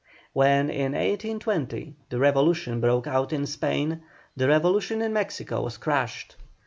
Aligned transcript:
When 0.33 0.71
in 0.71 0.93
1820 0.93 1.93
the 2.09 2.17
revolution 2.17 2.81
broke 2.81 3.05
out 3.05 3.31
in 3.31 3.45
Spain 3.45 4.01
the 4.35 4.47
revolution 4.47 4.99
in 4.99 5.13
Mexico 5.13 5.61
was 5.61 5.77
crushed. 5.77 6.37